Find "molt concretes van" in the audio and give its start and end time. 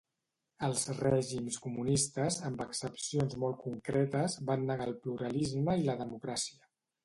3.45-4.67